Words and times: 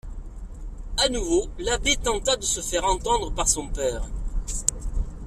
A 0.97 1.09
nouveau 1.09 1.47
l'abbé 1.59 1.95
tenta 1.95 2.35
de 2.35 2.41
se 2.41 2.59
faire 2.59 2.85
entendre 2.85 3.29
par 3.35 3.47
son 3.47 3.67
père. 3.67 4.03